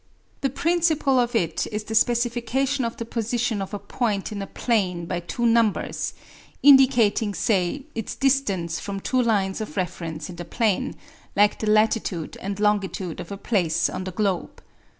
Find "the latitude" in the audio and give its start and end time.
11.59-12.35